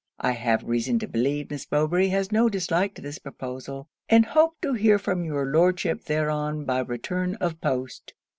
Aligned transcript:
'I 0.19 0.31
have 0.31 0.63
reason 0.63 0.97
to 0.97 1.07
believe 1.07 1.51
Miss 1.51 1.67
Mowbray 1.71 2.07
has 2.07 2.31
no 2.31 2.49
dislike 2.49 2.95
to 2.95 3.03
this 3.03 3.19
proposal; 3.19 3.87
and 4.09 4.25
hope 4.25 4.59
to 4.61 4.73
hear 4.73 4.97
from 4.97 5.23
your 5.23 5.45
Lordship 5.45 6.05
thereon 6.05 6.65
by 6.65 6.79
return 6.79 7.35
of 7.35 7.61
post. 7.61 8.15